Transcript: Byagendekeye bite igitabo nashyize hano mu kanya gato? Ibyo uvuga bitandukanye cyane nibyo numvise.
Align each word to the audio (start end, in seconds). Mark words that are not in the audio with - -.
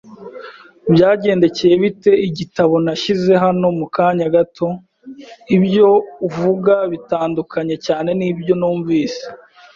Byagendekeye 0.93 1.75
bite 1.83 2.11
igitabo 2.27 2.75
nashyize 2.85 3.31
hano 3.43 3.67
mu 3.77 3.85
kanya 3.95 4.27
gato? 4.35 4.67
Ibyo 5.57 5.89
uvuga 6.27 6.73
bitandukanye 6.91 7.75
cyane 7.85 8.09
nibyo 8.19 8.53
numvise. 8.59 9.23